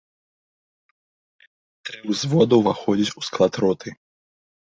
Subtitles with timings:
[1.89, 3.89] Тры ўзвода ўваходзяць у склад роты.